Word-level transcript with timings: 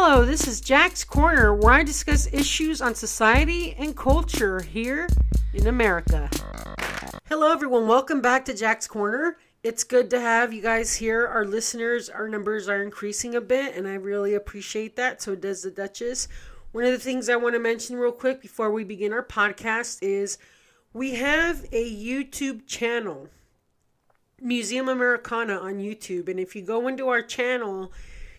Hello, 0.00 0.24
this 0.24 0.46
is 0.46 0.60
Jack's 0.60 1.02
Corner, 1.02 1.52
where 1.52 1.72
I 1.72 1.82
discuss 1.82 2.32
issues 2.32 2.80
on 2.80 2.94
society 2.94 3.74
and 3.76 3.96
culture 3.96 4.60
here 4.60 5.08
in 5.52 5.66
America. 5.66 6.30
Hello, 7.28 7.50
everyone. 7.52 7.88
Welcome 7.88 8.20
back 8.20 8.44
to 8.44 8.54
Jack's 8.54 8.86
Corner. 8.86 9.38
It's 9.64 9.82
good 9.82 10.08
to 10.10 10.20
have 10.20 10.52
you 10.52 10.62
guys 10.62 10.94
here. 10.94 11.26
Our 11.26 11.44
listeners, 11.44 12.08
our 12.08 12.28
numbers 12.28 12.68
are 12.68 12.80
increasing 12.80 13.34
a 13.34 13.40
bit, 13.40 13.74
and 13.74 13.88
I 13.88 13.94
really 13.94 14.34
appreciate 14.34 14.94
that. 14.94 15.20
So 15.20 15.34
does 15.34 15.62
the 15.62 15.70
Duchess. 15.72 16.28
One 16.70 16.84
of 16.84 16.92
the 16.92 16.98
things 16.98 17.28
I 17.28 17.34
want 17.34 17.56
to 17.56 17.58
mention 17.58 17.96
real 17.96 18.12
quick 18.12 18.40
before 18.40 18.70
we 18.70 18.84
begin 18.84 19.12
our 19.12 19.24
podcast 19.24 19.98
is 20.00 20.38
we 20.92 21.16
have 21.16 21.66
a 21.72 21.92
YouTube 21.92 22.68
channel, 22.68 23.26
Museum 24.40 24.88
Americana 24.88 25.58
on 25.58 25.78
YouTube. 25.78 26.28
And 26.28 26.38
if 26.38 26.54
you 26.54 26.62
go 26.62 26.86
into 26.86 27.08
our 27.08 27.20
channel, 27.20 27.90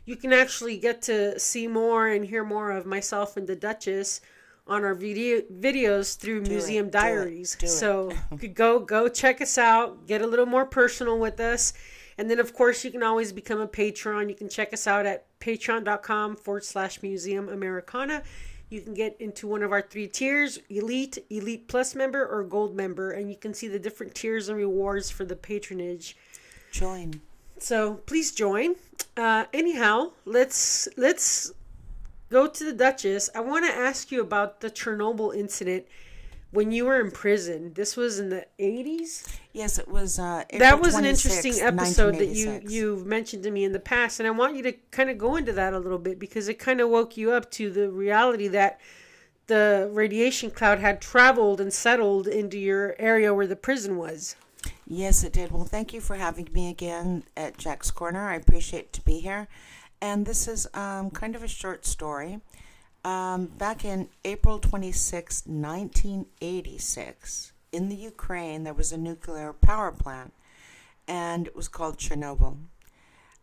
you 0.06 0.16
can 0.16 0.34
actually 0.34 0.78
get 0.78 1.02
to 1.04 1.40
see 1.40 1.68
more 1.68 2.08
and 2.08 2.26
hear 2.26 2.44
more 2.44 2.72
of 2.72 2.86
myself 2.86 3.38
and 3.38 3.48
the 3.48 3.56
Duchess 3.56 4.22
on 4.68 4.84
our 4.84 4.94
video 4.94 5.42
videos 5.42 6.18
through 6.18 6.44
Do 6.44 6.52
Museum 6.52 6.88
it, 6.88 6.92
do 6.92 6.98
it, 6.98 7.02
Diaries. 7.02 7.56
do 7.56 7.66
it. 7.66 7.70
So 7.70 8.12
go 8.54 8.80
go 8.80 9.10
check 9.10 9.42
us 9.42 9.58
out, 9.58 10.08
get 10.08 10.22
a 10.22 10.28
little 10.28 10.46
more 10.46 10.66
personal 10.66 11.18
with 11.18 11.40
us. 11.40 11.74
And 12.18 12.30
then 12.30 12.40
of 12.40 12.54
course 12.54 12.84
you 12.84 12.92
can 12.92 13.02
always 13.02 13.32
become 13.34 13.60
a 13.60 13.68
patron. 13.68 14.30
You 14.30 14.36
can 14.36 14.50
check 14.50 14.74
us 14.74 14.86
out 14.88 15.06
at 15.06 15.26
patreon.com 15.40 16.36
forward 16.36 16.64
slash 16.66 17.02
museum 17.02 17.50
Americana. 17.50 18.24
You 18.70 18.82
can 18.82 18.94
get 18.94 19.16
into 19.20 19.48
one 19.48 19.64
of 19.64 19.72
our 19.72 19.82
three 19.82 20.08
tiers 20.08 20.60
elite, 20.70 21.18
elite 21.32 21.68
plus 21.68 21.96
member, 21.96 22.24
or 22.24 22.44
gold 22.44 22.76
member, 22.76 23.10
and 23.12 23.30
you 23.30 23.36
can 23.36 23.54
see 23.54 23.68
the 23.68 23.80
different 23.80 24.14
tiers 24.14 24.48
and 24.48 24.58
rewards 24.58 25.10
for 25.10 25.26
the 25.26 25.36
patronage. 25.36 26.16
Join. 26.72 27.22
So 27.60 27.96
please 28.06 28.32
join. 28.32 28.76
Uh, 29.16 29.46
anyhow, 29.54 30.12
let's 30.26 30.88
let's 30.98 31.52
go 32.30 32.48
to 32.48 32.64
the 32.64 32.74
Duchess. 32.74 33.30
I 33.36 33.42
want 33.42 33.66
to 33.66 33.72
ask 33.72 34.12
you 34.12 34.22
about 34.22 34.62
the 34.62 34.70
Chernobyl 34.70 35.36
incident 35.36 35.86
when 36.52 36.72
you 36.72 36.86
were 36.86 37.00
in 37.00 37.12
prison. 37.12 37.74
This 37.74 37.96
was 37.96 38.20
in 38.20 38.30
the 38.30 38.48
eighties. 38.58 39.28
Yes, 39.54 39.78
it 39.78 39.88
was. 39.88 40.20
Uh, 40.20 40.44
That 40.58 40.80
was 40.80 40.96
an 40.96 41.06
interesting 41.06 41.56
episode 41.60 42.16
that 42.16 42.30
you 42.30 42.62
you've 42.68 43.06
mentioned 43.06 43.44
to 43.44 43.52
me 43.52 43.64
in 43.64 43.72
the 43.72 43.80
past, 43.80 44.20
and 44.20 44.28
I 44.28 44.32
want 44.32 44.56
you 44.56 44.64
to 44.64 44.72
kind 44.92 45.10
of 45.10 45.18
go 45.18 45.36
into 45.36 45.52
that 45.54 45.74
a 45.74 45.80
little 45.80 46.00
bit 46.00 46.20
because 46.20 46.48
it 46.48 46.56
kind 46.60 46.82
of 46.82 46.90
woke 46.90 47.18
you 47.18 47.32
up 47.32 47.52
to 47.52 47.70
the 47.70 47.90
reality 47.90 48.48
that 48.50 48.80
the 49.48 49.90
radiation 49.92 50.52
cloud 50.52 50.80
had 50.80 51.02
traveled 51.02 51.60
and 51.60 51.74
settled 51.74 52.28
into 52.28 52.58
your 52.58 52.96
area 53.00 53.34
where 53.34 53.48
the 53.48 53.56
prison 53.56 53.98
was. 53.98 54.36
Yes, 54.92 55.24
it 55.24 55.34
did. 55.34 55.52
Well, 55.52 55.66
thank 55.66 55.94
you 55.94 56.02
for 56.02 56.16
having 56.16 56.50
me 56.52 56.68
again 56.68 57.22
at 57.38 57.60
Jack's 57.60 57.92
Corner. 57.92 58.28
I 58.28 58.34
appreciate 58.34 58.92
to 58.94 59.04
be 59.04 59.20
here. 59.20 59.48
And 60.02 60.26
this 60.26 60.48
is 60.48 60.68
um, 60.74 61.12
kind 61.12 61.36
of 61.36 61.44
a 61.44 61.48
short 61.48 61.86
story. 61.86 62.42
Um, 63.06 63.46
back 63.46 63.86
in 63.86 64.10
April 64.26 64.58
26, 64.58 65.44
1986, 65.46 67.54
in 67.72 67.90
the 67.90 67.96
Ukraine, 67.96 68.64
there 68.64 68.74
was 68.74 68.92
a 68.92 68.98
nuclear 68.98 69.54
power 69.54 69.92
plant, 69.92 70.34
and 71.08 71.46
it 71.46 71.56
was 71.56 71.68
called 71.68 72.00
Chernobyl. 72.00 72.58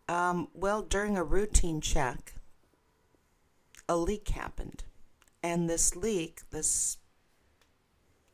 Um, 0.08 0.48
well, 0.52 0.83
during 0.83 1.17
a 1.17 1.22
routine 1.22 1.80
check, 1.80 2.34
a 3.89 3.97
leak 3.97 4.30
happened. 4.30 4.83
And 5.44 5.70
this 5.70 5.94
leak, 5.94 6.41
this 6.50 6.98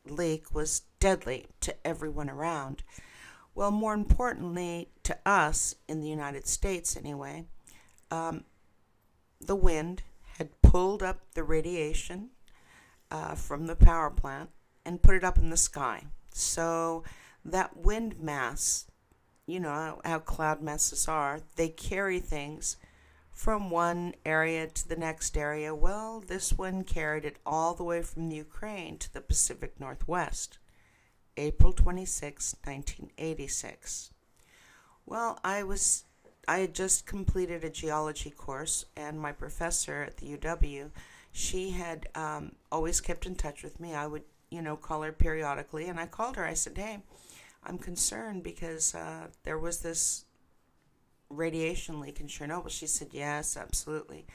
leak 0.07 0.53
was 0.53 0.81
deadly 0.99 1.47
to 1.61 1.75
everyone 1.85 2.29
around. 2.29 2.83
Well, 3.55 3.71
more 3.71 3.93
importantly, 3.93 4.89
to 5.03 5.17
us 5.25 5.75
in 5.87 6.01
the 6.01 6.07
United 6.07 6.47
States 6.47 6.97
anyway, 6.97 7.45
um, 8.09 8.45
the 9.39 9.55
wind 9.55 10.01
had 10.37 10.61
pulled 10.61 11.03
up 11.03 11.19
the 11.33 11.43
radiation 11.43 12.29
uh, 13.11 13.35
from 13.35 13.67
the 13.67 13.75
power 13.75 14.09
plant 14.09 14.49
and 14.85 15.01
put 15.01 15.15
it 15.15 15.23
up 15.23 15.37
in 15.37 15.49
the 15.49 15.57
sky. 15.57 16.05
So 16.33 17.03
that 17.45 17.77
wind 17.77 18.19
mass, 18.19 18.85
you 19.45 19.59
know 19.59 19.69
how, 19.69 20.01
how 20.03 20.19
cloud 20.19 20.61
masses 20.61 21.07
are, 21.07 21.41
they 21.55 21.69
carry 21.69 22.19
things 22.19 22.77
from 23.33 23.69
one 23.69 24.13
area 24.25 24.67
to 24.67 24.87
the 24.87 24.95
next 24.95 25.35
area. 25.35 25.73
Well, 25.73 26.23
this 26.25 26.53
one 26.53 26.83
carried 26.83 27.25
it 27.25 27.39
all 27.45 27.73
the 27.73 27.83
way 27.83 28.01
from 28.01 28.29
the 28.29 28.35
Ukraine 28.37 28.97
to 28.99 29.11
the 29.11 29.21
Pacific 29.21 29.79
Northwest. 29.79 30.59
April 31.35 31.73
26, 31.73 32.55
1986. 32.63 34.11
Well, 35.05 35.39
I 35.43 35.63
was 35.63 36.05
I 36.47 36.59
had 36.59 36.75
just 36.75 37.05
completed 37.05 37.63
a 37.63 37.69
geology 37.69 38.29
course, 38.29 38.85
and 38.95 39.19
my 39.19 39.31
professor 39.31 40.03
at 40.03 40.17
the 40.17 40.37
UW, 40.37 40.91
she 41.31 41.69
had 41.69 42.09
um, 42.15 42.51
always 42.71 42.99
kept 42.99 43.25
in 43.25 43.35
touch 43.35 43.63
with 43.63 43.79
me. 43.79 43.95
I 43.95 44.07
would, 44.07 44.23
you 44.49 44.61
know, 44.61 44.75
call 44.75 45.01
her 45.03 45.13
periodically, 45.13 45.87
and 45.87 45.99
I 45.99 46.05
called 46.05 46.35
her. 46.35 46.45
I 46.45 46.53
said, 46.53 46.77
"Hey, 46.77 46.99
I'm 47.63 47.77
concerned 47.77 48.43
because 48.43 48.93
uh, 48.93 49.27
there 49.43 49.57
was 49.57 49.79
this 49.79 50.25
radiation 51.33 51.99
leak 51.99 52.19
in 52.19 52.27
Chernobyl." 52.27 52.69
She 52.69 52.87
said, 52.87 53.09
"Yes, 53.11 53.57
absolutely." 53.57 54.25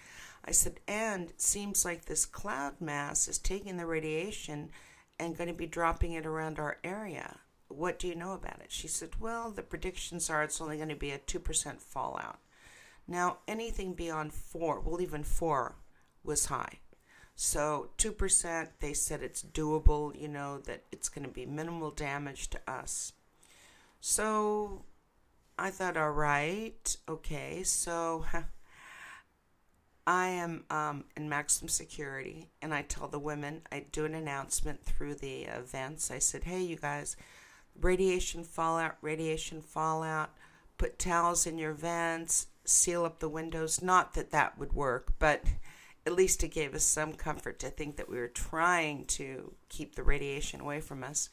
I 0.45 0.53
said, 0.53 0.81
"And 0.87 1.33
seems 1.37 1.85
like 1.85 2.05
this 2.05 2.27
cloud 2.27 2.81
mass 2.81 3.29
is 3.29 3.39
taking 3.39 3.77
the 3.77 3.87
radiation 3.87 4.71
and 5.19 5.37
going 5.37 5.49
to 5.49 5.55
be 5.55 5.67
dropping 5.67 6.13
it 6.13 6.27
around 6.27 6.59
our 6.59 6.79
area. 6.85 7.41
What 7.69 7.99
do 7.99 8.09
you 8.09 8.15
know 8.15 8.33
about 8.33 8.61
it?" 8.61 8.73
She 8.73 8.89
said, 8.89 9.21
"Well, 9.21 9.51
the 9.51 9.63
predictions 9.63 10.31
are 10.31 10.43
it's 10.43 10.61
only 10.61 10.77
going 10.77 10.89
to 10.89 10.97
be 10.97 11.11
a 11.11 11.19
2% 11.19 11.83
fallout." 11.83 12.41
Now, 13.07 13.39
anything 13.49 13.95
beyond 13.95 14.35
4, 14.35 14.81
well 14.81 15.01
even 15.01 15.25
4 15.25 15.77
was 16.23 16.47
high. 16.47 16.81
So 17.35 17.91
2%, 17.99 18.81
they 18.81 18.93
said 18.93 19.23
it's 19.23 19.43
doable, 19.43 20.19
you 20.21 20.29
know, 20.29 20.59
that 20.59 20.85
it's 20.91 21.09
going 21.09 21.25
to 21.25 21.31
be 21.31 21.47
minimal 21.47 21.91
damage 21.91 22.51
to 22.51 22.61
us. 22.71 23.13
So 24.01 24.85
I 25.59 25.71
thought, 25.71 25.97
all 25.97 26.13
right, 26.13 26.97
okay, 27.09 27.63
so 27.65 28.25
I 30.07 30.29
am 30.29 30.65
um, 30.71 31.05
in 31.17 31.29
maximum 31.29 31.69
security, 31.69 32.49
and 32.63 32.73
I 32.73 32.83
tell 32.83 33.09
the 33.09 33.19
women, 33.19 33.63
I 33.73 33.85
do 33.91 34.05
an 34.05 34.15
announcement 34.15 34.85
through 34.85 35.17
the 35.17 35.43
events. 35.43 36.11
I 36.11 36.21
said, 36.21 36.45
hey, 36.45 36.63
you 36.63 36.77
guys, 36.77 37.17
radiation 37.81 38.45
fallout, 38.45 38.97
radiation 39.03 39.61
fallout, 39.61 40.31
put 40.79 40.99
towels 40.99 41.45
in 41.45 41.59
your 41.59 41.73
vents, 41.75 42.47
seal 42.65 43.05
up 43.05 43.19
the 43.19 43.29
windows. 43.29 43.83
Not 43.83 44.15
that 44.15 44.31
that 44.31 44.59
would 44.59 44.73
work, 44.73 45.13
but 45.19 45.43
at 46.07 46.15
least 46.15 46.45
it 46.45 46.49
gave 46.49 46.75
us 46.75 46.85
some 46.85 47.15
comfort 47.15 47.59
to 47.59 47.69
think 47.69 47.97
that 47.97 48.09
we 48.09 48.19
were 48.19 48.29
trying 48.29 49.07
to 49.07 49.53
keep 49.69 49.97
the 49.97 50.05
radiation 50.05 50.61
away 50.61 50.81
from 50.81 51.03
us. 51.03 51.29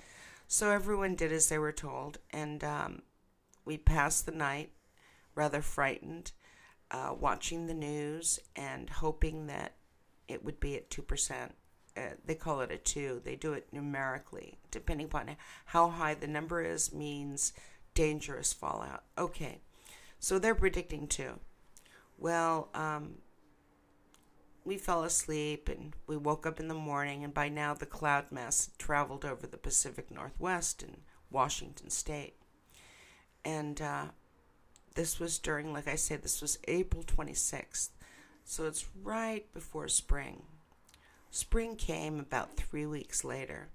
So 0.48 0.72
everyone 0.72 1.16
did 1.16 1.32
as 1.32 1.48
they 1.48 1.58
were 1.58 1.72
told, 1.72 2.18
and 2.32 2.64
um, 2.64 3.02
we 3.66 3.78
passed 3.78 4.26
the 4.26 4.32
night 4.32 4.72
rather 5.36 5.62
frightened, 5.62 6.32
uh, 6.92 7.14
watching 7.20 7.68
the 7.68 7.74
news 7.74 8.40
and 8.56 8.90
hoping 8.90 9.48
that 9.48 9.74
it 10.28 10.44
would 10.44 10.60
be 10.60 10.76
at 10.76 10.90
2%. 10.90 11.52
Uh, 11.98 12.02
they 12.26 12.36
call 12.36 12.62
it 12.62 12.72
a 12.72 12.78
2. 12.78 13.22
They 13.24 13.36
do 13.36 13.54
it 13.54 13.68
numerically. 13.72 14.58
Depending 14.72 15.08
upon 15.08 15.36
how 15.66 15.90
high 15.90 16.14
the 16.14 16.28
number 16.28 16.62
is, 16.62 16.94
means 16.94 17.54
dangerous 17.94 18.54
fallout. 18.54 19.04
Okay, 19.18 19.60
so 20.20 20.40
they're 20.40 20.56
predicting 20.56 21.08
2. 21.08 21.40
Well, 22.18 22.70
um, 22.74 23.16
we 24.64 24.78
fell 24.78 25.04
asleep 25.04 25.70
and 25.70 25.96
we 26.08 26.18
woke 26.18 26.46
up 26.46 26.60
in 26.60 26.68
the 26.68 26.74
morning, 26.74 27.24
and 27.24 27.34
by 27.34 27.50
now 27.50 27.74
the 27.74 27.86
cloud 27.86 28.32
mass 28.32 28.66
had 28.66 28.78
traveled 28.78 29.24
over 29.24 29.48
the 29.48 29.58
Pacific 29.58 30.12
Northwest 30.12 30.82
and 30.82 30.98
Washington 31.30 31.90
State. 31.90 32.36
And 33.46 33.80
uh, 33.82 34.06
this 34.96 35.20
was 35.20 35.38
during, 35.38 35.72
like 35.72 35.88
I 35.88 35.96
said, 35.96 36.24
this 36.24 36.42
was 36.42 36.58
April 36.68 37.04
26th. 37.04 37.90
So 38.44 38.66
it's 38.66 38.86
right 39.04 39.52
before 39.54 39.88
spring. 39.88 40.44
Spring 41.32 41.76
came 41.76 42.20
about 42.20 42.56
three 42.58 42.86
weeks 42.86 43.24
later, 43.24 43.70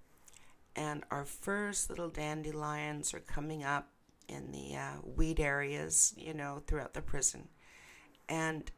and 0.75 1.05
our 1.11 1.25
first 1.25 1.91
little 1.91 2.09
dandelions 2.09 3.12
are 3.12 3.21
coming 3.21 3.65
up 3.65 3.89
in 4.29 4.53
the 4.53 4.77
uh, 4.77 4.93
weed 5.17 5.41
areas, 5.41 6.15
you 6.17 6.33
know, 6.33 6.62
throughout 6.67 6.95
the 6.95 7.03
prison. 7.03 7.49
And 8.29 8.71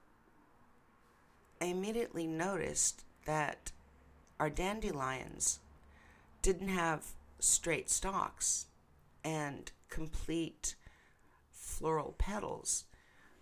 I 1.61 1.67
immediately 1.67 2.27
noticed 2.27 3.05
that 3.27 3.71
our 4.41 4.51
dandelions 4.51 5.61
didn't 6.41 6.69
have 6.69 7.13
straight 7.39 7.89
stalks 7.89 8.67
and 9.23 9.71
complete 9.89 10.75
floral 11.63 12.15
petals. 12.19 12.85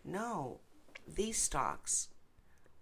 No, 0.04 0.60
these 1.06 1.38
stalks 1.38 2.08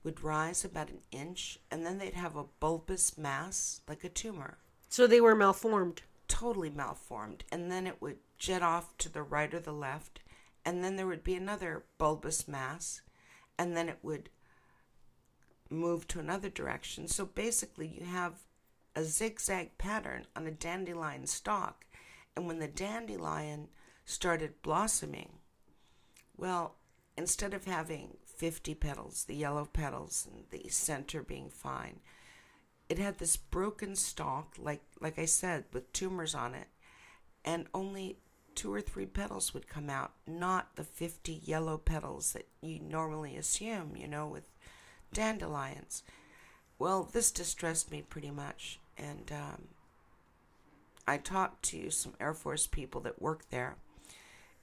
would 0.03 0.23
rise 0.23 0.65
about 0.65 0.91
an 0.91 1.01
inch 1.11 1.59
and 1.71 1.85
then 1.87 1.99
they'd 1.99 2.15
have 2.15 2.37
a 2.37 2.45
bulbous 2.61 3.17
mass 3.17 3.81
like 3.89 4.05
a 4.05 4.09
tumor, 4.09 4.59
So 4.89 5.07
they 5.07 5.21
were 5.21 5.35
malformed. 5.35 6.03
totally 6.27 6.71
malformed, 6.71 7.45
and 7.51 7.71
then 7.71 7.87
it 7.87 8.01
would 8.03 8.19
jet 8.37 8.63
off 8.63 8.97
to 8.99 9.09
the 9.09 9.23
right 9.23 9.53
or 9.55 9.61
the 9.61 9.73
left, 9.73 10.21
and 10.65 10.85
then 10.85 10.97
there 10.97 11.07
would 11.07 11.25
be 11.25 11.35
another 11.35 11.85
bulbous 11.99 12.47
mass, 12.47 13.01
and 13.59 13.77
then 13.77 13.89
it 13.89 13.99
would 14.03 14.29
move 15.71 16.07
to 16.09 16.21
another 16.21 16.49
direction. 16.51 17.09
So 17.09 17.25
basically, 17.25 17.87
you 17.87 18.05
have 18.07 18.35
a 18.95 19.05
zigzag 19.05 19.79
pattern 19.79 20.27
on 20.37 20.47
a 20.47 20.51
dandelion 20.51 21.27
stalk. 21.27 21.85
And 22.37 22.47
when 22.47 22.59
the 22.59 22.69
dandelion 22.69 23.69
started 24.09 24.63
blossoming, 24.63 25.29
well, 26.39 26.77
instead 27.15 27.53
of 27.53 27.67
having 27.67 28.17
50 28.25 28.75
petals, 28.75 29.25
the 29.25 29.35
yellow 29.37 29.67
petals, 29.71 30.27
and 30.31 30.45
the 30.51 30.71
center 30.71 31.23
being 31.23 31.51
fine, 31.51 32.01
it 32.89 32.99
had 32.99 33.19
this 33.19 33.37
broken 33.37 33.95
stalk, 33.95 34.55
like 34.59 34.81
like 34.99 35.19
I 35.19 35.27
said, 35.27 35.65
with 35.75 35.93
tumors 35.93 36.35
on 36.35 36.55
it, 36.55 36.69
and 37.45 37.67
only 37.75 38.17
two 38.55 38.73
or 38.73 38.81
three 38.81 39.05
petals 39.05 39.53
would 39.53 39.69
come 39.69 39.91
out, 39.91 40.13
not 40.27 40.75
the 40.77 40.85
50 40.85 41.43
yellow 41.45 41.77
petals 41.77 42.33
that 42.33 42.49
you 42.63 42.81
normally 42.81 43.37
assume, 43.37 43.95
you 43.95 44.09
know, 44.09 44.27
with 44.27 44.45
dandelions. 45.13 46.03
Well, 46.79 47.05
this 47.13 47.31
distressed 47.31 47.91
me 47.91 48.01
pretty 48.01 48.31
much, 48.31 48.81
and 48.97 49.31
um, 49.31 49.69
I 51.07 51.19
talked 51.19 51.63
to 51.65 51.91
some 51.91 52.15
Air 52.19 52.33
Force 52.33 52.67
people 52.67 53.03
that 53.03 53.21
work 53.21 53.51
there, 53.51 53.77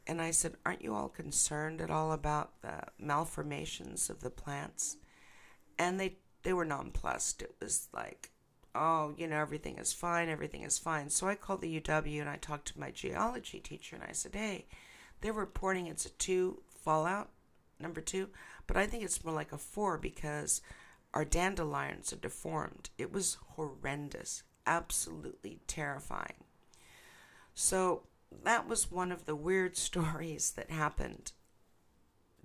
and 0.08 0.22
I 0.22 0.32
said, 0.32 0.56
Aren't 0.66 0.84
you 0.84 0.94
all 0.94 1.10
concerned 1.10 1.82
at 1.82 1.90
all 1.90 2.12
about 2.12 2.62
the 2.62 2.84
malformations 3.00 4.10
of 4.10 4.22
the 4.22 4.30
plants? 4.30 4.98
And 5.78 6.00
they, 6.00 6.18
they 6.44 6.54
were 6.54 6.66
nonplussed. 6.66 7.42
It 7.42 7.56
was 7.60 7.88
like, 7.94 8.32
oh, 8.76 9.14
you 9.18 9.28
know, 9.28 9.40
everything 9.40 9.78
is 9.78 9.94
fine, 9.94 10.30
everything 10.30 10.64
is 10.64 10.78
fine. 10.78 11.10
So 11.10 11.28
I 11.28 11.36
called 11.36 11.62
the 11.62 11.80
UW 11.80 12.20
and 12.20 12.30
I 12.30 12.36
talked 12.36 12.68
to 12.70 12.80
my 12.80 12.92
geology 12.92 13.60
teacher 13.60 13.96
and 13.96 14.06
I 14.08 14.12
said, 14.12 14.36
hey, 14.36 14.66
they're 15.22 15.34
reporting 15.34 15.88
it's 15.88 16.06
a 16.06 16.10
two 16.10 16.62
fallout, 16.84 17.30
number 17.80 18.02
two, 18.02 18.30
but 18.68 18.78
I 18.78 18.86
think 18.86 19.04
it's 19.04 19.24
more 19.24 19.34
like 19.34 19.54
a 19.54 19.58
four 19.58 19.98
because 19.98 20.62
our 21.14 21.26
dandelions 21.26 22.12
are 22.12 22.18
deformed. 22.18 22.90
It 22.98 23.12
was 23.12 23.38
horrendous, 23.56 24.44
absolutely 24.68 25.60
terrifying. 25.68 26.44
So 27.54 28.04
that 28.44 28.68
was 28.68 28.92
one 28.92 29.12
of 29.12 29.26
the 29.26 29.36
weird 29.36 29.78
stories 29.90 30.52
that 30.52 30.70
happened 30.70 31.32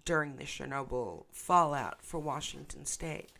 during 0.04 0.36
the 0.36 0.44
Chernobyl 0.44 1.24
fallout 1.32 2.02
for 2.02 2.18
Washington 2.18 2.86
State. 2.86 3.30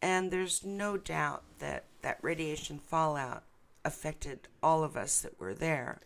And 0.00 0.30
there's 0.30 0.64
no 0.64 0.96
doubt 0.96 1.42
that 1.58 1.84
that 2.02 2.18
radiation 2.22 2.78
fallout 2.78 3.42
affected 3.84 4.46
all 4.62 4.84
of 4.84 4.96
us 4.96 5.20
that 5.22 5.40
were 5.40 5.54
there, 5.54 6.00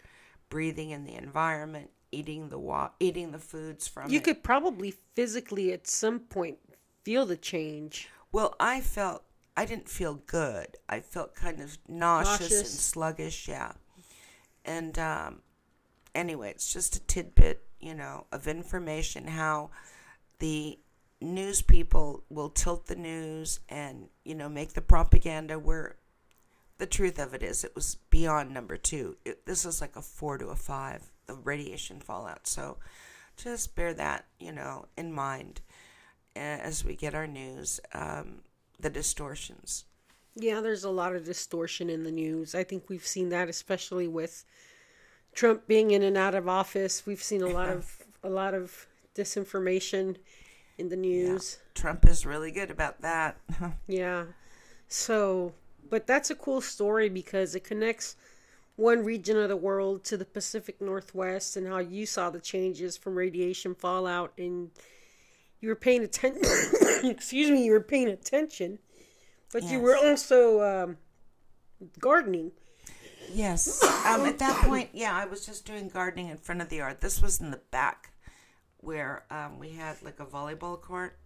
breathing 0.49 0.91
in 0.91 1.05
the 1.05 1.15
environment, 1.15 1.91
eating 2.11 2.49
the 2.49 2.59
wa- 2.59 2.91
eating 3.01 3.33
the 3.33 3.39
foods 3.39 3.87
from 3.87 4.11
You 4.11 4.19
it. 4.19 4.25
could 4.25 4.43
probably 4.43 4.95
physically 5.15 5.73
at 5.73 5.87
some 5.87 6.21
point 6.21 6.59
feel 7.05 7.27
the 7.27 7.37
change. 7.37 8.09
Well, 8.31 8.55
I 8.59 8.81
felt 8.81 9.25
I 9.57 9.67
didn't 9.67 9.89
feel 9.91 10.15
good. 10.27 10.77
I 10.89 11.01
felt 11.01 11.35
kind 11.35 11.61
of 11.61 11.77
nauseous, 11.87 12.61
and 12.61 12.67
sluggish, 12.69 13.47
yeah. 13.49 13.73
And 14.65 14.99
um, 14.99 15.43
anyway, 16.15 16.51
it's 16.51 16.73
just 16.73 16.97
a 16.97 17.01
tidbit, 17.01 17.65
you 17.81 17.95
know, 17.95 18.27
of 18.33 18.49
information 18.49 19.27
how 19.27 19.71
the 20.39 20.79
news 21.21 21.63
people 21.63 22.25
will 22.29 22.49
tilt 22.49 22.87
the 22.87 22.97
news 22.97 23.61
and 23.69 24.09
you 24.25 24.35
know 24.35 24.49
make 24.49 24.73
the 24.73 24.81
propaganda 24.81 25.57
where 25.57 25.95
the 26.79 26.87
truth 26.87 27.17
of 27.21 27.33
it 27.33 27.45
is 27.45 27.63
it 27.63 27.75
was 27.77 27.97
beyond 28.11 28.53
number 28.53 28.77
two. 28.77 29.17
It, 29.25 29.47
this 29.47 29.65
is 29.65 29.81
like 29.81 29.95
a 29.95 30.03
four 30.03 30.39
to 30.39 30.49
a 30.49 30.57
five, 30.57 31.13
the 31.27 31.35
radiation 31.35 32.01
fallout. 32.01 32.47
So 32.49 32.79
just 33.37 33.77
bear 33.77 33.95
that, 33.95 34.25
you 34.41 34.51
know, 34.51 34.87
in 34.97 35.13
mind 35.13 35.61
as 36.35 36.85
we 36.85 36.97
get 36.97 37.15
our 37.15 37.27
news. 37.27 37.79
Um, 37.95 38.43
the 38.83 38.91
distortions. 38.91 39.85
Yeah, 40.35 40.61
there's 40.61 40.85
a 40.85 40.91
lot 40.91 41.15
of 41.15 41.25
distortion 41.25 41.89
in 41.89 42.05
the 42.05 42.11
news. 42.11 42.55
I 42.55 42.65
think 42.65 42.89
we've 42.89 43.07
seen 43.07 43.31
that 43.31 43.49
especially 43.49 44.09
with 44.09 44.45
Trump 45.35 45.67
being 45.67 45.91
in 45.91 46.03
and 46.03 46.17
out 46.17 46.35
of 46.35 46.49
office. 46.49 47.07
We've 47.07 47.23
seen 47.23 47.43
a 47.43 47.49
lot 47.49 47.69
of 47.69 48.03
a 48.23 48.29
lot 48.29 48.55
of 48.55 48.87
disinformation 49.15 50.17
in 50.79 50.89
the 50.89 50.97
news. 50.97 51.59
Trump 51.75 52.07
is 52.07 52.27
really 52.27 52.51
good 52.51 52.71
about 52.71 53.01
that. 53.03 53.37
Yeah. 53.87 54.25
So, 54.89 55.55
but 55.89 56.07
that's 56.07 56.31
a 56.31 56.35
cool 56.35 56.61
story 56.61 57.09
because 57.09 57.55
it 57.55 57.65
connects 57.65 58.17
one 58.77 59.05
region 59.05 59.39
of 59.39 59.49
the 59.49 59.57
world 59.57 60.05
to 60.05 60.17
the 60.17 60.25
Pacific 60.25 60.81
Northwest 60.81 61.57
and 61.57 61.67
how 61.67 61.79
you 61.79 62.05
saw 62.05 62.29
the 62.31 62.41
changes 62.41 62.97
from 62.97 63.15
radiation 63.15 63.75
fallout 63.75 64.33
and 64.37 64.71
you 65.61 65.69
were 65.69 65.77
paying 65.77 66.03
attention. 66.03 66.43
excuse 67.11 67.51
me, 67.51 67.65
you 67.65 67.73
were 67.73 67.81
paying 67.81 68.09
attention, 68.09 68.79
but 69.53 69.63
you 69.65 69.81
were 69.81 69.97
also 69.97 70.61
um, 70.63 70.97
gardening. 71.99 72.53
Yes. 73.33 73.83
Um, 74.05 74.27
at 74.27 74.39
that 74.39 74.57
point, 74.65 74.91
yeah, 74.93 75.15
I 75.15 75.27
was 75.27 75.45
just 75.47 75.65
doing 75.65 75.89
gardening 75.89 76.29
in 76.29 76.37
front 76.37 76.61
of 76.61 76.69
the 76.69 76.77
yard. 76.77 77.01
This 77.01 77.23
was 77.23 77.41
in 77.41 77.51
the 77.51 77.61
back 77.71 78.13
where 78.79 79.25
um, 79.31 79.59
we 79.59 79.71
had 79.71 80.03
like 80.03 80.21
a 80.21 80.27
volleyball 80.27 80.81
court. 80.81 81.17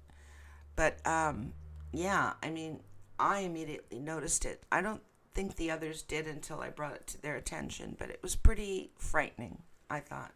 But 0.76 1.04
um, 1.06 1.52
yeah, 1.93 2.34
I 2.43 2.50
mean, 2.50 2.81
I 3.19 3.40
immediately 3.40 3.98
noticed 3.98 4.44
it. 4.44 4.62
I 4.70 4.82
don't 4.82 5.02
think 5.34 5.56
the 5.56 5.70
others 5.70 6.02
did 6.02 6.26
until 6.26 6.60
I 6.60 6.70
brought 6.70 6.94
it 6.94 7.06
to 7.08 7.22
their 7.22 7.37
attention, 7.37 7.96
but 7.99 8.10
it 8.10 8.20
was 8.22 8.37
pretty 8.37 8.90
frightening, 8.99 9.62
I 9.90 10.00
thought. 10.00 10.32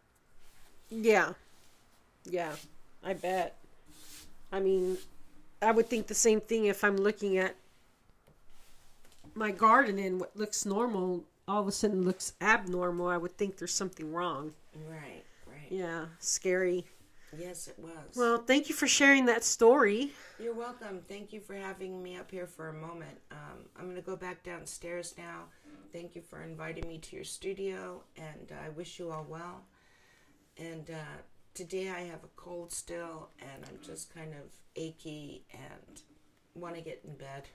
Yeah. 0.89 1.33
Yeah, 2.25 2.53
I 3.03 3.13
bet. 3.13 3.57
I 4.51 4.59
mean, 4.59 4.97
I 5.61 5.71
would 5.71 5.87
think 5.87 6.07
the 6.07 6.15
same 6.15 6.41
thing 6.41 6.65
if 6.65 6.83
I'm 6.83 6.97
looking 6.97 7.37
at 7.37 7.55
my 9.33 9.51
garden 9.51 9.97
and 9.97 10.19
what 10.19 10.35
looks 10.35 10.65
normal 10.65 11.23
all 11.51 11.61
of 11.61 11.67
a 11.67 11.71
sudden 11.71 12.03
looks 12.03 12.31
abnormal. 12.39 13.09
I 13.09 13.17
would 13.17 13.37
think 13.37 13.57
there's 13.57 13.73
something 13.73 14.13
wrong. 14.13 14.53
Right, 14.89 15.23
right. 15.45 15.69
Yeah, 15.69 16.05
scary. 16.19 16.85
Yes, 17.37 17.67
it 17.67 17.77
was. 17.77 18.15
Well, 18.15 18.37
thank 18.37 18.69
you 18.69 18.75
for 18.75 18.87
sharing 18.87 19.25
that 19.25 19.43
story. 19.43 20.11
You're 20.39 20.53
welcome. 20.53 21.01
Thank 21.09 21.33
you 21.33 21.41
for 21.41 21.53
having 21.53 22.01
me 22.01 22.15
up 22.15 22.31
here 22.31 22.47
for 22.47 22.69
a 22.69 22.73
moment. 22.73 23.17
Um, 23.31 23.65
I'm 23.77 23.83
going 23.83 23.97
to 23.97 24.01
go 24.01 24.15
back 24.15 24.43
downstairs 24.43 25.13
now. 25.17 25.43
Thank 25.91 26.15
you 26.15 26.21
for 26.21 26.41
inviting 26.41 26.87
me 26.87 26.99
to 26.99 27.15
your 27.17 27.25
studio, 27.25 28.01
and 28.15 28.53
I 28.65 28.69
wish 28.69 28.97
you 28.97 29.11
all 29.11 29.25
well. 29.27 29.65
And 30.57 30.89
uh, 30.89 31.19
today 31.53 31.89
I 31.89 32.01
have 32.01 32.23
a 32.23 32.29
cold 32.37 32.71
still, 32.71 33.29
and 33.41 33.65
I'm 33.67 33.79
just 33.85 34.13
kind 34.13 34.31
of 34.31 34.51
achy 34.77 35.43
and 35.51 36.01
want 36.55 36.75
to 36.75 36.81
get 36.81 37.01
in 37.05 37.15
bed. 37.15 37.49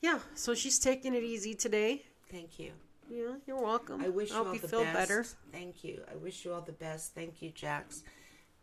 Yeah, 0.00 0.20
so 0.34 0.54
she's 0.54 0.78
taking 0.78 1.14
it 1.14 1.24
easy 1.24 1.54
today. 1.54 2.04
Thank 2.30 2.58
you. 2.58 2.72
Yeah, 3.10 3.34
you're 3.46 3.60
welcome. 3.62 4.02
I 4.02 4.08
wish 4.08 4.32
I 4.32 4.36
you 4.40 4.44
all 4.46 4.54
you 4.54 4.60
the 4.60 4.68
feel 4.68 4.82
best. 4.82 4.94
better. 4.96 5.26
Thank 5.52 5.84
you. 5.84 6.02
I 6.10 6.16
wish 6.16 6.44
you 6.44 6.52
all 6.52 6.62
the 6.62 6.72
best. 6.72 7.14
Thank 7.14 7.42
you, 7.42 7.50
Jax. 7.50 8.02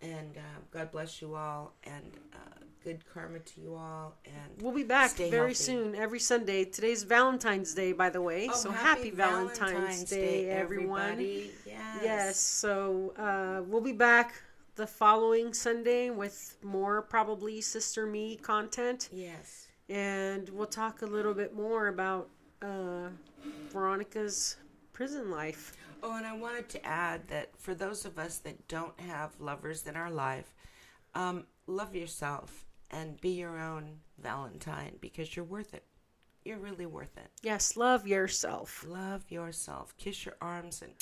And 0.01 0.35
uh, 0.35 0.41
God 0.71 0.91
bless 0.91 1.21
you 1.21 1.35
all, 1.35 1.73
and 1.83 2.03
uh, 2.33 2.37
good 2.83 3.03
karma 3.13 3.37
to 3.37 3.61
you 3.61 3.75
all. 3.75 4.15
And 4.25 4.61
We'll 4.61 4.73
be 4.73 4.81
back 4.83 5.11
very 5.11 5.29
healthy. 5.29 5.53
soon, 5.53 5.93
every 5.95 6.19
Sunday. 6.19 6.65
Today's 6.65 7.03
Valentine's 7.03 7.75
Day, 7.75 7.91
by 7.93 8.09
the 8.09 8.19
way. 8.21 8.47
Oh, 8.49 8.55
so 8.55 8.71
happy, 8.71 9.11
Valentine's, 9.11 10.05
Day, 10.05 10.49
everyone. 10.49 11.01
everybody. 11.01 11.51
Yes. 11.67 11.99
Yes, 12.03 12.39
so 12.39 13.13
uh, 13.15 13.61
we'll 13.67 13.79
be 13.81 13.91
back 13.93 14.33
the 14.75 14.87
following 14.87 15.53
Sunday 15.53 16.09
with 16.09 16.57
more 16.63 17.03
probably 17.03 17.61
Sister 17.61 18.07
Me 18.07 18.37
content. 18.37 19.09
Yes. 19.11 19.67
And 19.87 20.49
we'll 20.49 20.65
talk 20.65 21.03
a 21.03 21.05
little 21.05 21.35
bit 21.35 21.53
more 21.53 21.89
about 21.89 22.29
uh, 22.61 23.09
Veronica's 23.71 24.57
prison 24.93 25.31
life. 25.31 25.73
Oh, 26.03 26.17
and 26.17 26.25
I 26.25 26.35
wanted 26.35 26.67
to 26.69 26.85
add 26.85 27.27
that 27.27 27.49
for 27.57 27.75
those 27.75 28.05
of 28.05 28.17
us 28.17 28.39
that 28.39 28.67
don't 28.67 28.99
have 28.99 29.39
lovers 29.39 29.85
in 29.85 29.95
our 29.95 30.09
life, 30.09 30.53
um, 31.13 31.45
love 31.67 31.95
yourself 31.95 32.65
and 32.89 33.19
be 33.21 33.29
your 33.29 33.59
own 33.59 33.99
Valentine 34.17 34.97
because 34.99 35.35
you're 35.35 35.45
worth 35.45 35.73
it. 35.73 35.83
You're 36.43 36.57
really 36.57 36.87
worth 36.87 37.17
it. 37.17 37.29
Yes, 37.43 37.77
love 37.77 38.07
yourself. 38.07 38.83
Love 38.87 39.29
yourself. 39.29 39.95
Kiss 39.97 40.25
your 40.25 40.35
arms 40.41 40.81
and 40.81 40.93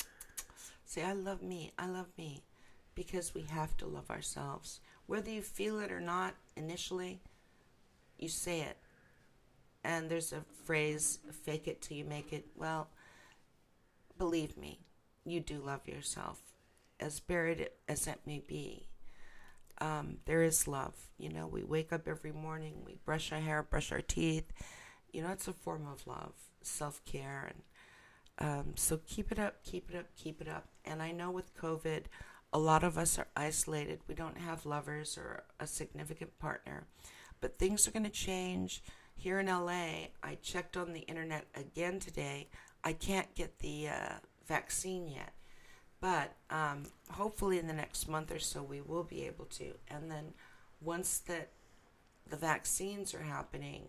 say, 0.84 1.02
I 1.02 1.14
love 1.14 1.42
me. 1.42 1.72
I 1.78 1.86
love 1.86 2.08
me. 2.18 2.42
Because 2.94 3.34
we 3.34 3.42
have 3.42 3.76
to 3.78 3.86
love 3.86 4.10
ourselves. 4.10 4.80
Whether 5.06 5.30
you 5.30 5.42
feel 5.42 5.80
it 5.80 5.90
or 5.90 6.00
not 6.00 6.34
initially, 6.56 7.20
you 8.18 8.28
say 8.28 8.60
it. 8.60 8.76
And 9.82 10.10
there's 10.10 10.32
a 10.32 10.44
phrase, 10.64 11.18
fake 11.44 11.66
it 11.68 11.80
till 11.80 11.96
you 11.96 12.04
make 12.04 12.32
it. 12.32 12.46
Well, 12.56 12.88
believe 14.18 14.56
me, 14.56 14.80
you 15.24 15.40
do 15.40 15.58
love 15.58 15.88
yourself. 15.88 16.40
As 16.98 17.18
buried 17.20 17.70
as 17.88 18.06
it 18.06 18.20
may 18.26 18.40
be, 18.46 18.88
um, 19.80 20.18
there 20.26 20.42
is 20.42 20.68
love. 20.68 20.94
You 21.18 21.30
know, 21.30 21.46
we 21.46 21.64
wake 21.64 21.92
up 21.92 22.06
every 22.06 22.32
morning, 22.32 22.82
we 22.84 22.96
brush 23.04 23.32
our 23.32 23.40
hair, 23.40 23.62
brush 23.62 23.92
our 23.92 24.02
teeth. 24.02 24.52
You 25.12 25.22
know, 25.22 25.30
it's 25.30 25.48
a 25.48 25.52
form 25.52 25.86
of 25.90 26.06
love, 26.06 26.34
self 26.62 27.04
care. 27.04 27.50
And 28.38 28.48
um, 28.50 28.72
so 28.76 28.98
keep 29.06 29.32
it 29.32 29.38
up, 29.38 29.62
keep 29.64 29.90
it 29.90 29.96
up, 29.96 30.06
keep 30.16 30.40
it 30.40 30.48
up. 30.48 30.66
And 30.84 31.02
I 31.02 31.12
know 31.12 31.30
with 31.30 31.56
COVID, 31.56 32.04
a 32.52 32.58
lot 32.58 32.84
of 32.84 32.98
us 32.98 33.18
are 33.18 33.28
isolated. 33.36 34.00
We 34.08 34.14
don't 34.14 34.38
have 34.38 34.66
lovers 34.66 35.16
or 35.18 35.44
a 35.58 35.66
significant 35.66 36.38
partner. 36.38 36.86
but 37.40 37.58
things 37.58 37.88
are 37.88 37.92
going 37.92 38.04
to 38.04 38.10
change. 38.10 38.82
Here 39.20 39.38
in 39.38 39.48
LA, 39.48 40.06
I 40.22 40.38
checked 40.40 40.78
on 40.78 40.94
the 40.94 41.00
internet 41.00 41.44
again 41.54 41.98
today. 42.00 42.48
I 42.82 42.94
can't 42.94 43.34
get 43.34 43.58
the 43.58 43.88
uh, 43.88 44.14
vaccine 44.48 45.06
yet, 45.08 45.34
but 46.00 46.32
um, 46.48 46.84
hopefully 47.10 47.58
in 47.58 47.66
the 47.66 47.74
next 47.74 48.08
month 48.08 48.32
or 48.32 48.38
so 48.38 48.62
we 48.62 48.80
will 48.80 49.04
be 49.04 49.26
able 49.26 49.44
to. 49.44 49.74
And 49.88 50.10
then 50.10 50.32
once 50.80 51.18
that 51.26 51.50
the 52.30 52.36
vaccines 52.38 53.12
are 53.12 53.20
happening, 53.22 53.88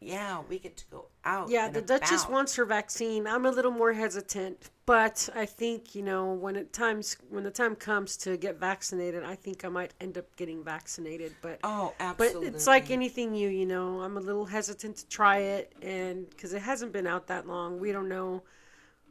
yeah, 0.00 0.40
we 0.48 0.58
get 0.58 0.76
to 0.78 0.84
go 0.90 1.06
out. 1.24 1.50
Yeah, 1.50 1.68
the 1.68 1.82
Duchess 1.82 2.28
wants 2.28 2.54
her 2.56 2.64
vaccine. 2.64 3.26
I'm 3.26 3.44
a 3.44 3.50
little 3.50 3.70
more 3.70 3.92
hesitant, 3.92 4.70
but 4.86 5.28
I 5.34 5.44
think 5.44 5.94
you 5.94 6.02
know 6.02 6.32
when 6.32 6.56
it 6.56 6.72
times 6.72 7.16
when 7.28 7.44
the 7.44 7.50
time 7.50 7.76
comes 7.76 8.16
to 8.18 8.36
get 8.38 8.58
vaccinated, 8.58 9.24
I 9.24 9.34
think 9.34 9.64
I 9.64 9.68
might 9.68 9.92
end 10.00 10.16
up 10.16 10.34
getting 10.36 10.64
vaccinated. 10.64 11.34
But 11.42 11.60
Oh, 11.64 11.92
absolutely. 12.00 12.48
but 12.48 12.54
it's 12.56 12.66
like 12.66 12.90
anything 12.90 13.32
new, 13.32 13.48
you 13.48 13.66
know. 13.66 14.00
I'm 14.00 14.16
a 14.16 14.20
little 14.20 14.46
hesitant 14.46 14.96
to 14.96 15.08
try 15.08 15.38
it, 15.38 15.74
and 15.82 16.28
because 16.30 16.54
it 16.54 16.62
hasn't 16.62 16.92
been 16.92 17.06
out 17.06 17.26
that 17.26 17.46
long, 17.46 17.78
we 17.78 17.92
don't 17.92 18.08
know. 18.08 18.42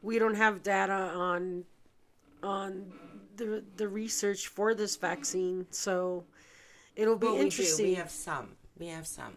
We 0.01 0.17
don't 0.17 0.35
have 0.35 0.63
data 0.63 0.93
on 0.93 1.65
on 2.41 2.91
the 3.35 3.63
the 3.77 3.87
research 3.87 4.47
for 4.47 4.73
this 4.73 4.95
vaccine, 4.95 5.67
so 5.69 6.25
it'll 6.95 7.15
be 7.15 7.27
Well, 7.27 7.33
we 7.35 7.39
do. 7.41 7.45
interesting. 7.45 7.85
We 7.85 7.93
have 7.95 8.09
some. 8.09 8.55
We 8.79 8.87
have 8.87 9.05
some. 9.05 9.33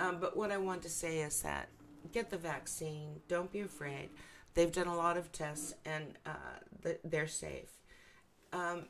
Um, 0.00 0.16
but 0.18 0.36
what 0.36 0.50
I 0.50 0.56
want 0.56 0.82
to 0.82 0.88
say 0.88 1.18
is 1.18 1.42
that 1.42 1.68
get 2.12 2.30
the 2.30 2.38
vaccine. 2.38 3.20
Don't 3.28 3.52
be 3.52 3.60
afraid. 3.60 4.08
They've 4.54 4.72
done 4.72 4.86
a 4.86 4.96
lot 4.96 5.16
of 5.16 5.30
tests 5.30 5.74
and 5.84 6.14
uh, 6.24 6.94
they're 7.04 7.28
safe. 7.28 7.70
Um, 8.52 8.86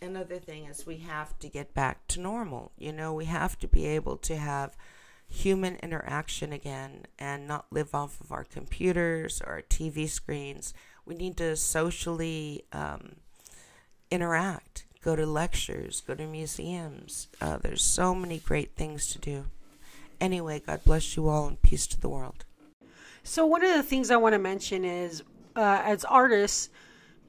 another 0.00 0.38
thing 0.38 0.66
is 0.66 0.86
we 0.86 0.98
have 0.98 1.38
to 1.40 1.48
get 1.48 1.74
back 1.74 2.06
to 2.08 2.20
normal. 2.20 2.72
You 2.78 2.92
know, 2.92 3.12
we 3.12 3.24
have 3.24 3.58
to 3.58 3.68
be 3.68 3.86
able 3.86 4.16
to 4.18 4.36
have 4.36 4.76
human 5.26 5.76
interaction 5.82 6.52
again 6.52 7.06
and 7.18 7.48
not 7.48 7.66
live 7.70 7.94
off 7.94 8.20
of 8.20 8.30
our 8.30 8.44
computers 8.44 9.42
or 9.44 9.54
our 9.54 9.62
TV 9.62 10.08
screens. 10.08 10.72
We 11.04 11.16
need 11.16 11.36
to 11.38 11.56
socially 11.56 12.64
um, 12.72 13.16
interact, 14.10 14.86
go 15.02 15.16
to 15.16 15.26
lectures, 15.26 16.02
go 16.02 16.14
to 16.14 16.26
museums. 16.26 17.26
Uh, 17.40 17.58
there's 17.58 17.82
so 17.82 18.14
many 18.14 18.38
great 18.38 18.76
things 18.76 19.08
to 19.08 19.18
do. 19.18 19.46
Anyway, 20.20 20.62
God 20.64 20.80
bless 20.84 21.16
you 21.16 21.28
all 21.28 21.46
and 21.46 21.60
peace 21.60 21.86
to 21.88 22.00
the 22.00 22.08
world. 22.08 22.44
So 23.22 23.46
one 23.46 23.64
of 23.64 23.74
the 23.74 23.82
things 23.82 24.10
I 24.10 24.16
want 24.16 24.34
to 24.34 24.38
mention 24.38 24.84
is, 24.84 25.22
uh, 25.56 25.80
as 25.84 26.04
artists, 26.04 26.68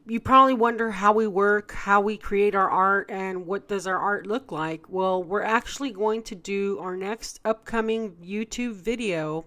you 0.08 0.20
probably 0.20 0.54
wonder 0.54 0.92
how 0.92 1.14
we 1.14 1.26
work, 1.26 1.72
how 1.72 2.02
we 2.02 2.18
create 2.18 2.54
our 2.54 2.70
art, 2.70 3.10
and 3.10 3.48
what 3.48 3.68
does 3.68 3.88
our 3.88 3.98
art 3.98 4.28
look 4.28 4.52
like. 4.52 4.86
Well, 4.88 5.24
we're 5.24 5.42
actually 5.42 5.92
going 5.92 6.22
to 6.24 6.36
do 6.36 6.78
our 6.80 6.96
next 6.96 7.40
upcoming 7.44 8.12
YouTube 8.24 8.74
video. 8.74 9.46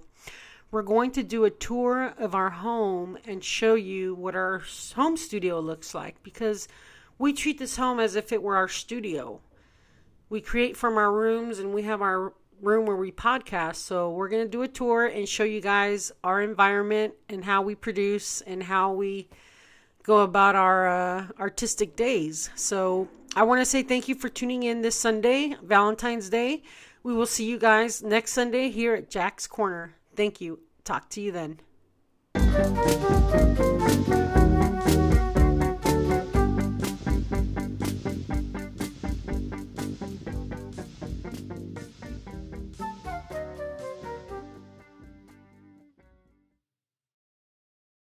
We're 0.71 0.83
going 0.83 1.12
to 1.12 1.23
do 1.23 1.45
a 1.45 1.50
tour 1.50 2.12
of 2.18 2.35
our 2.35 2.50
home 2.50 3.18
and 3.26 3.42
show 3.42 3.75
you 3.75 4.14
what 4.14 4.35
our 4.35 4.62
home 4.97 5.16
studio 5.16 5.61
looks 5.61 5.95
like 5.95 6.23
because 6.23 6.66
we 7.18 7.33
treat 7.33 7.59
this 7.59 7.76
home 7.76 8.00
as 8.00 8.16
if 8.16 8.33
it 8.33 8.42
were 8.42 8.57
our 8.57 8.68
studio. 8.68 9.40
We 10.28 10.40
create 10.40 10.76
from 10.76 10.99
our 10.99 11.12
rooms 11.12 11.59
and 11.59 11.73
we 11.73 11.83
have 11.83 12.02
our 12.02 12.33
room 12.61 12.87
where 12.87 12.97
we 12.97 13.12
podcast. 13.12 13.77
So 13.77 14.11
we're 14.11 14.29
going 14.29 14.45
to 14.45 14.49
do 14.49 14.62
a 14.62 14.69
tour 14.69 15.07
and 15.07 15.29
show 15.29 15.45
you 15.45 15.61
guys 15.61 16.12
our 16.25 16.41
environment 16.43 17.15
and 17.29 17.45
how 17.45 17.62
we 17.62 17.75
produce 17.75 18.41
and 18.43 18.62
how 18.62 18.93
we 18.93 19.29
go 20.03 20.21
about 20.21 20.57
our 20.57 20.88
uh, 20.88 21.27
artistic 21.38 21.97
days. 21.97 22.50
So 22.55 23.09
I 23.37 23.43
want 23.43 23.61
to 23.61 23.67
say 23.67 23.83
thank 23.83 24.09
you 24.09 24.15
for 24.15 24.29
tuning 24.29 24.62
in 24.62 24.83
this 24.83 24.97
Sunday, 24.97 25.55
Valentine's 25.62 26.31
Day. 26.31 26.62
We 27.03 27.12
will 27.15 27.27
see 27.27 27.45
you 27.45 27.59
guys 27.59 28.03
next 28.03 28.33
Sunday 28.33 28.71
here 28.71 28.95
at 28.95 29.11
Jack's 29.11 29.47
Corner. 29.47 29.95
Thank 30.17 30.41
you. 30.41 30.61
Talk 30.85 31.09
to 31.11 31.21
you 31.21 31.33
then. 31.33 31.61